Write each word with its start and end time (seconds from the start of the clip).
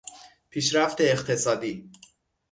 پیشرفت 0.49 1.01
اقتصادی 1.01 1.91